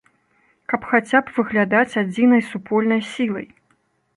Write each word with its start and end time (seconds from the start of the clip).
Каб 0.71 0.87
хаця 0.93 1.21
б 1.27 1.35
выглядаць 1.35 1.97
адзінай 2.05 2.41
супольнай 2.51 3.01
сілай. 3.13 3.47